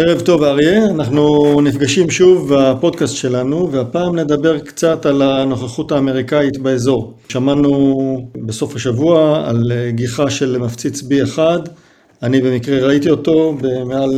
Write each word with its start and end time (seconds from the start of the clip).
ערב 0.00 0.20
טוב 0.20 0.42
אריה, 0.42 0.84
אנחנו 0.84 1.60
נפגשים 1.60 2.10
שוב 2.10 2.54
בפודקאסט 2.54 3.16
שלנו 3.16 3.72
והפעם 3.72 4.18
נדבר 4.18 4.58
קצת 4.58 5.06
על 5.06 5.22
הנוכחות 5.22 5.92
האמריקאית 5.92 6.58
באזור. 6.58 7.14
שמענו 7.28 8.30
בסוף 8.36 8.76
השבוע 8.76 9.42
על 9.48 9.72
גיחה 9.90 10.30
של 10.30 10.58
מפציץ 10.58 11.02
B1, 11.02 11.38
אני 12.22 12.40
במקרה 12.40 12.86
ראיתי 12.86 13.10
אותו 13.10 13.56
מעל 13.86 14.10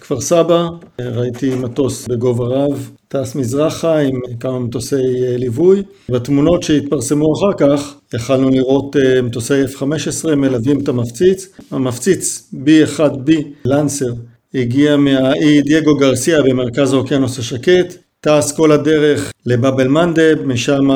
כפר 0.00 0.20
סבא, 0.20 0.68
ראיתי 1.00 1.54
מטוס 1.54 2.06
בגובה 2.08 2.44
רב, 2.44 2.90
טס 3.08 3.34
מזרחה 3.34 3.98
עם 3.98 4.20
כמה 4.40 4.58
מטוסי 4.58 4.96
ליווי. 5.36 5.82
בתמונות 6.08 6.62
שהתפרסמו 6.62 7.32
אחר 7.34 7.52
כך 7.58 7.94
יכלנו 8.14 8.50
לראות 8.50 8.96
מטוסי 9.22 9.64
F-15 9.64 10.34
מלווים 10.36 10.80
את 10.80 10.88
המפציץ. 10.88 11.48
המפציץ 11.70 12.52
B1B 12.54 13.32
לנסר 13.64 14.12
הגיע 14.54 14.96
מהאי 14.96 15.62
דייגו 15.62 15.96
גרסיה 15.96 16.42
במרכז 16.42 16.92
האוקיינוס 16.92 17.38
השקט, 17.38 17.96
טס 18.20 18.52
כל 18.56 18.72
הדרך 18.72 19.32
לבאבל 19.46 19.88
מנדב, 19.88 20.36
משם 20.44 20.90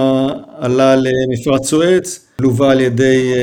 עלה 0.59 0.97
למפרץ 0.97 1.67
סואץ, 1.71 2.27
לווה 2.41 2.73
על 2.73 2.81
ידי 2.81 3.35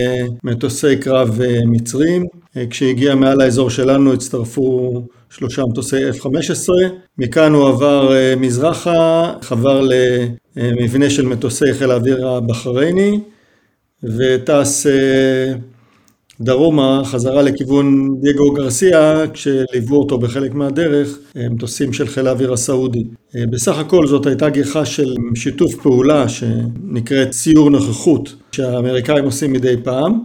מטוסי 0.44 0.98
קרב 0.98 1.40
מצרים. 1.66 2.26
כשהגיע 2.70 3.16
מעל 3.16 3.42
האזור 3.42 3.70
שלנו 3.70 4.14
הצטרפו 4.14 5.02
שלושה 5.30 5.66
מטוסי 5.66 6.10
F-15, 6.10 6.70
מכאן 7.18 7.54
הוא 7.54 7.68
עבר 7.68 8.12
מזרחה, 8.38 9.34
חבר 9.42 9.88
למבנה 10.56 11.10
של 11.10 11.26
מטוסי 11.26 11.74
חיל 11.74 11.92
האוויר 11.92 12.28
הבחרייני 12.28 13.20
וטס 14.04 14.88
דרומה 16.42 17.02
חזרה 17.06 17.42
לכיוון 17.42 18.08
דייגו 18.22 18.52
גרסיה 18.54 19.24
כשליוו 19.34 19.96
אותו 19.96 20.18
בחלק 20.18 20.54
מהדרך 20.54 21.20
מטוסים 21.36 21.94
של 21.94 22.08
חיל 22.08 22.28
האוויר 22.28 22.54
הסעודי. 22.54 23.04
בסך 23.50 23.78
הכל 23.78 24.08
זאת 24.08 24.26
הייתה 24.26 24.50
גיחה 24.50 24.86
של 24.86 25.16
שיתוף 25.36 25.76
פעולה 25.76 26.30
שנקראת 26.30 27.32
סיור 27.32 27.70
נוכחות 27.70 28.36
שהאמריקאים 28.52 29.26
עושים 29.26 29.54
מדי 29.54 29.76
פעם. 29.84 30.20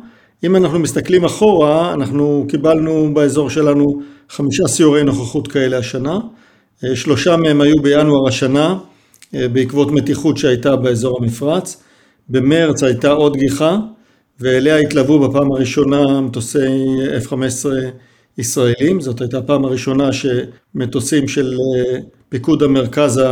אם 0.45 0.57
אנחנו 0.57 0.79
מסתכלים 0.79 1.25
אחורה 1.25 1.95
אנחנו 1.95 2.47
קיבלנו 2.49 3.15
באזור 3.15 3.51
שלנו 3.51 3.85
חמישה 4.29 4.69
סיורי 4.69 5.05
נוכחות 5.05 5.49
כאלה 5.49 5.79
השנה, 5.79 6.19
שלושה 6.95 7.37
מהם 7.37 7.61
היו 7.61 7.83
בינואר 7.83 8.29
השנה 8.29 8.79
בעקבות 9.33 9.91
מתיחות 9.91 10.37
שהייתה 10.37 10.77
באזור 10.77 11.19
המפרץ, 11.21 11.83
במרץ 12.29 12.83
הייתה 12.83 13.11
עוד 13.11 13.37
גיחה 13.37 13.79
ואליה 14.41 14.77
התלוו 14.77 15.19
בפעם 15.19 15.53
הראשונה 15.53 16.21
מטוסי 16.21 16.59
F-15 17.27 17.67
ישראלים, 18.39 19.01
זאת 19.01 19.21
הייתה 19.21 19.39
הפעם 19.39 19.65
הראשונה 19.65 20.09
שמטוסים 20.13 21.29
של 21.29 21.55
פיקוד 22.29 22.63
המרכז 22.63 23.23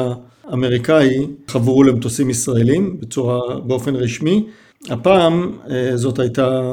האמריקאי 0.49 1.27
חברו 1.49 1.83
למטוסים 1.83 2.31
ישראלים 2.31 2.97
בצורה, 3.01 3.41
באופן 3.61 3.97
רשמי, 3.97 4.45
הפעם 4.91 5.53
זאת 5.95 6.19
הייתה 6.19 6.73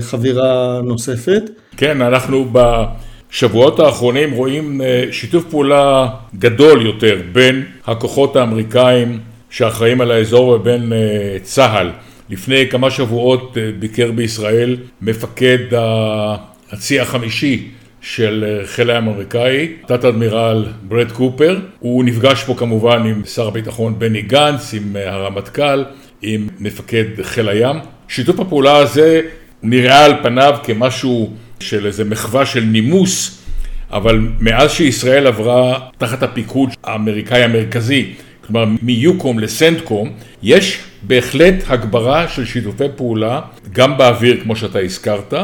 חבירה 0.00 0.80
נוספת. 0.84 1.50
כן, 1.76 2.02
אנחנו 2.02 2.46
בשבועות 2.52 3.80
האחרונים 3.80 4.32
רואים 4.32 4.80
שיתוף 5.10 5.44
פעולה 5.50 6.08
גדול 6.38 6.86
יותר 6.86 7.20
בין 7.32 7.64
הכוחות 7.86 8.36
האמריקאים 8.36 9.20
שאחראים 9.50 10.00
על 10.00 10.10
האזור 10.10 10.48
ובין 10.48 10.92
צה"ל. 11.42 11.90
לפני 12.30 12.68
כמה 12.70 12.90
שבועות 12.90 13.56
ביקר 13.78 14.12
בישראל 14.12 14.76
מפקד 15.02 15.58
הצי 16.72 17.00
החמישי 17.00 17.68
של 18.00 18.60
חיל 18.64 18.90
הים 18.90 19.08
האמריקאי, 19.08 19.72
תת 19.86 20.04
אדמירל 20.04 20.66
ברד 20.82 21.12
קופר, 21.12 21.58
הוא 21.78 22.04
נפגש 22.04 22.44
פה 22.44 22.54
כמובן 22.54 23.02
עם 23.06 23.24
שר 23.24 23.48
הביטחון 23.48 23.98
בני 23.98 24.22
גנץ, 24.22 24.74
עם 24.74 24.96
הרמטכ"ל, 25.06 25.84
עם 26.22 26.48
מפקד 26.58 27.04
חיל 27.22 27.48
הים. 27.48 27.76
שיתוף 28.08 28.40
הפעולה 28.40 28.76
הזה 28.76 29.20
נראה 29.62 30.04
על 30.04 30.14
פניו 30.22 30.58
כמשהו 30.64 31.32
של 31.60 31.86
איזה 31.86 32.04
מחווה 32.04 32.46
של 32.46 32.60
נימוס, 32.60 33.42
אבל 33.90 34.28
מאז 34.40 34.70
שישראל 34.72 35.26
עברה 35.26 35.78
תחת 35.98 36.22
הפיקוד 36.22 36.70
האמריקאי 36.84 37.42
המרכזי, 37.42 38.12
כלומר 38.46 38.64
מיוקום 38.82 39.38
לסנטקום, 39.38 40.12
יש 40.42 40.78
בהחלט 41.02 41.54
הגברה 41.66 42.28
של 42.28 42.44
שיתופי 42.44 42.84
פעולה, 42.96 43.40
גם 43.72 43.98
באוויר 43.98 44.40
כמו 44.42 44.56
שאתה 44.56 44.78
הזכרת, 44.78 45.34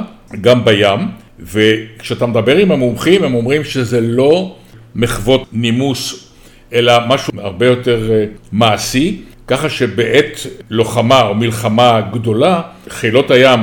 גם 0.41 0.65
בים, 0.65 1.09
וכשאתה 1.41 2.27
מדבר 2.27 2.57
עם 2.57 2.73
המומחים 2.73 3.25
הם 3.25 3.35
אומרים 3.35 3.65
שזה 3.65 4.01
לא 4.01 4.57
מחוות 4.95 5.49
נימוס, 5.53 6.33
אלא 6.73 6.93
משהו 7.09 7.33
הרבה 7.41 7.67
יותר 7.67 8.11
מעשי, 8.53 9.23
ככה 9.47 9.71
שבעת 9.71 10.47
לוחמה 10.71 11.23
או 11.23 11.35
מלחמה 11.35 12.01
גדולה, 12.13 12.63
חילות 12.89 13.31
הים 13.31 13.61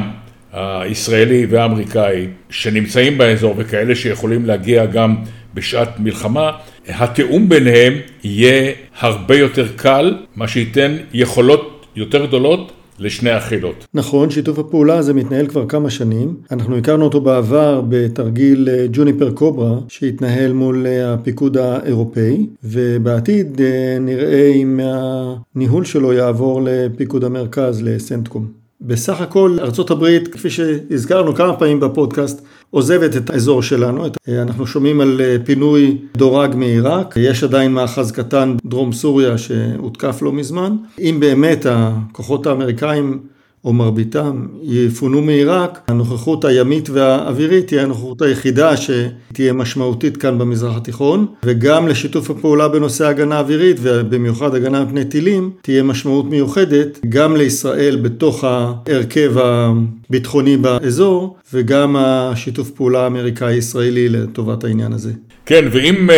הישראלי 0.54 1.46
והאמריקאי 1.50 2.28
שנמצאים 2.50 3.18
באזור 3.18 3.56
וכאלה 3.58 3.96
שיכולים 3.96 4.46
להגיע 4.46 4.86
גם 4.86 5.16
בשעת 5.54 6.00
מלחמה, 6.00 6.52
התיאום 6.90 7.50
ביניהם 7.50 7.94
יהיה 8.24 8.72
הרבה 9.00 9.36
יותר 9.36 9.68
קל, 9.76 10.18
מה 10.36 10.48
שייתן 10.48 10.96
יכולות 11.14 11.86
יותר 11.96 12.26
גדולות 12.26 12.72
לשני 13.00 13.30
החילות. 13.30 13.88
נכון, 13.94 14.30
שיתוף 14.30 14.60
הפעולה 14.60 14.98
הזה 14.98 15.14
מתנהל 15.14 15.48
כבר 15.48 15.68
כמה 15.68 15.90
שנים. 15.90 16.36
אנחנו 16.52 16.78
הכרנו 16.78 17.06
אותו 17.06 17.22
בעבר 17.22 17.82
בתרגיל 17.90 18.70
ג'וניפר 18.92 19.32
קוברה 19.32 19.80
שהתנהל 19.88 20.54
מול 20.54 20.86
הפיקוד 21.06 21.58
האירופאי, 21.58 22.48
ובעתיד 22.64 23.62
נראה 24.00 24.48
אם 24.48 24.80
הניהול 24.84 25.86
שלו 25.86 26.14
יעבור 26.14 26.62
לפיקוד 26.64 27.24
המרכז, 27.24 27.82
לסנטקום. 27.84 28.59
בסך 28.82 29.22
הכל 29.22 29.58
ארה"ב, 29.60 30.20
כפי 30.32 30.50
שהזכרנו 30.50 31.36
כמה 31.36 31.56
פעמים 31.56 31.80
בפודקאסט, 31.80 32.42
עוזבת 32.70 33.18
את 33.18 33.30
האזור 33.30 33.62
שלנו. 33.62 34.06
אנחנו 34.42 34.68
שומעים 34.68 35.02
על 35.02 35.22
פינוי 35.46 35.98
דורג 36.18 36.56
מעיראק, 36.56 37.16
יש 37.18 37.44
עדיין 37.44 37.72
מאחז 37.74 38.12
קטן 38.12 38.56
דרום 38.66 38.94
סוריה 38.94 39.38
שהותקף 39.38 40.22
לא 40.22 40.32
מזמן. 40.32 40.76
אם 41.00 41.18
באמת 41.20 41.66
הכוחות 41.70 42.48
האמריקאים 42.48 43.20
או 43.66 43.74
מרביתם 43.74 44.46
יפונו 44.64 45.22
מעיראק, 45.22 45.80
הנוכחות 45.88 46.46
הימית 46.46 46.90
והאווירית 46.90 47.68
תהיה 47.68 47.84
הנוכחות 47.84 48.22
היחידה 48.22 48.74
שתהיה 48.78 49.54
משמעותית 49.54 50.18
כאן 50.18 50.40
במזרח 50.40 50.78
התיכון, 50.78 51.26
וגם 51.44 51.88
לשיתוף 51.88 52.30
הפעולה 52.30 52.68
בנושא 52.68 53.08
הגנה 53.08 53.40
אווירית 53.40 53.78
ובמיוחד 53.82 54.56
הגנה 54.56 54.86
מפני 54.86 55.06
טילים, 55.06 55.52
תהיה 55.62 55.84
משמעות 55.84 56.26
מיוחדת 56.26 57.00
גם 57.10 57.36
לישראל 57.36 57.96
בתוך 57.96 58.44
ההרכב 58.44 59.34
הביטחוני 59.38 60.58
באזור, 60.58 61.38
וגם 61.54 61.96
השיתוף 61.96 62.70
פעולה 62.72 63.04
האמריקאי-ישראלי 63.04 64.10
לטובת 64.10 64.64
העניין 64.64 64.94
הזה. 64.94 65.12
כן, 65.46 65.66
ואם 65.72 66.10
uh, 66.10 66.14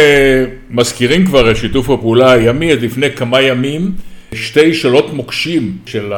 מזכירים 0.69 1.25
כבר 1.25 1.51
את 1.51 1.55
שיתוף 1.57 1.89
הפעולה 1.89 2.31
הימי, 2.31 2.73
אז 2.73 2.79
לפני 2.81 3.11
כמה 3.11 3.41
ימים 3.41 3.91
שתי 4.33 4.73
שולות 4.73 5.13
מוקשים 5.13 5.77
של 5.85 6.11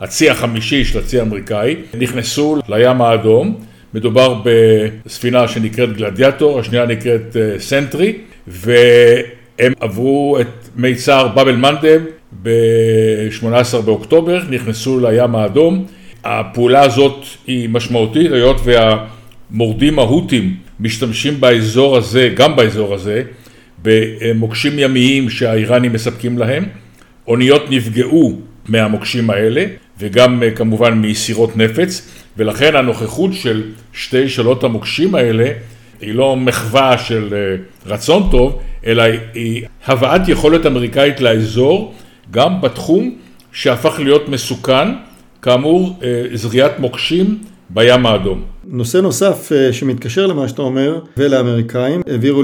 הצי 0.00 0.30
החמישי 0.30 0.84
של 0.84 0.98
הצי 0.98 1.18
האמריקאי 1.18 1.76
נכנסו 1.98 2.58
לים 2.68 3.02
האדום, 3.02 3.60
מדובר 3.94 4.42
בספינה 4.44 5.48
שנקראת 5.48 5.96
גלדיאטור, 5.96 6.60
השנייה 6.60 6.86
נקראת 6.86 7.36
סנטרי, 7.58 8.18
והם 8.46 9.72
עברו 9.80 10.38
את 10.40 10.68
מיצר 10.76 11.28
באב 11.28 11.56
אל-מנדב 11.56 12.00
ב-18 12.42 13.80
באוקטובר, 13.84 14.42
נכנסו 14.50 15.00
לים 15.00 15.34
האדום. 15.34 15.86
הפעולה 16.24 16.80
הזאת 16.80 17.24
היא 17.46 17.68
משמעותית, 17.68 18.32
היות 18.32 18.60
והמורדים 18.64 19.98
ההותים 19.98 20.54
משתמשים 20.80 21.40
באזור 21.40 21.96
הזה, 21.96 22.28
גם 22.36 22.56
באזור 22.56 22.94
הזה, 22.94 23.22
במוקשים 23.82 24.78
ימיים 24.78 25.30
שהאיראנים 25.30 25.92
מספקים 25.92 26.38
להם. 26.38 26.64
אוניות 27.28 27.62
נפגעו 27.70 28.38
מהמוקשים 28.68 29.30
האלה 29.30 29.64
וגם 29.98 30.42
כמובן 30.54 31.00
מסירות 31.00 31.56
נפץ 31.56 32.08
ולכן 32.36 32.76
הנוכחות 32.76 33.34
של 33.34 33.62
שתי 33.92 34.28
שאלות 34.28 34.64
המוקשים 34.64 35.14
האלה 35.14 35.50
היא 36.00 36.14
לא 36.14 36.36
מחווה 36.36 36.98
של 36.98 37.34
רצון 37.86 38.28
טוב 38.30 38.58
אלא 38.86 39.02
היא 39.34 39.62
הבאת 39.86 40.28
יכולת 40.28 40.66
אמריקאית 40.66 41.20
לאזור 41.20 41.94
גם 42.30 42.60
בתחום 42.60 43.14
שהפך 43.52 44.00
להיות 44.00 44.28
מסוכן 44.28 44.88
כאמור 45.42 45.98
זריעת 46.34 46.78
מוקשים 46.78 47.38
בים 47.70 48.06
האדום. 48.06 48.42
נושא 48.64 48.98
נוסף 48.98 49.50
שמתקשר 49.72 50.26
למה 50.26 50.48
שאתה 50.48 50.62
אומר 50.62 50.98
ולאמריקאים, 51.16 52.00
העבירו 52.06 52.42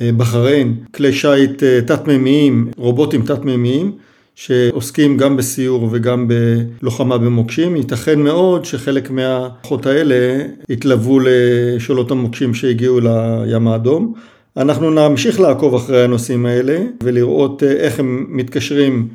לבחריין 0.00 0.74
כלי 0.94 1.12
שיט 1.12 1.62
תת-מימיים, 1.86 2.70
רובוטים 2.76 3.22
תת-מימיים 3.22 3.92
שעוסקים 4.38 5.16
גם 5.16 5.36
בסיור 5.36 5.88
וגם 5.92 6.28
בלוחמה 6.28 7.18
במוקשים. 7.18 7.76
ייתכן 7.76 8.20
מאוד 8.20 8.64
שחלק 8.64 9.10
מהכוחות 9.10 9.86
האלה 9.86 10.44
יתלוו 10.68 11.20
לשאלות 11.20 12.10
המוקשים 12.10 12.54
שהגיעו 12.54 13.00
לים 13.00 13.68
האדום. 13.68 14.14
אנחנו 14.56 14.90
נמשיך 14.90 15.40
לעקוב 15.40 15.74
אחרי 15.74 16.04
הנושאים 16.04 16.46
האלה 16.46 16.78
ולראות 17.02 17.62
איך 17.62 18.00
הם 18.00 18.26
מתקשרים 18.28 19.08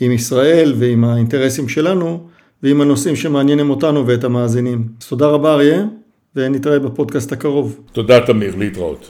עם 0.00 0.12
ישראל 0.12 0.74
ועם 0.78 1.04
האינטרסים 1.04 1.68
שלנו 1.68 2.20
ועם 2.62 2.80
הנושאים 2.80 3.16
שמעניינים 3.16 3.70
אותנו 3.70 4.06
ואת 4.06 4.24
המאזינים. 4.24 4.84
אז 5.00 5.08
תודה 5.08 5.26
רבה 5.26 5.52
אריה 5.52 5.84
ונתראה 6.36 6.78
בפודקאסט 6.78 7.32
הקרוב. 7.32 7.80
תודה 7.92 8.26
תמיר, 8.26 8.56
להתראות. 8.56 9.04